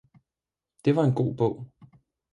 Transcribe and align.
det 0.85 0.93
var 0.95 1.03
en 1.03 1.13
god 1.13 1.35
bog. 1.35 1.67